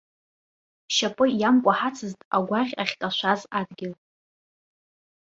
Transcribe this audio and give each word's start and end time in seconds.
Шьапы 0.95 1.25
иамкәаҳацызт 1.39 2.19
агәаӷь 2.37 2.73
ахькашәаз 2.81 3.41
адгьыл. 3.59 3.93